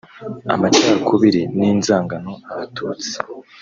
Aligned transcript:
amacakubiri 0.53 1.41
n’inzangano 1.57 2.31
Abatutsi 2.51 3.13